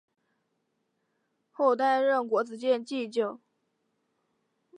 [1.51, 3.39] 后担任国子监祭酒。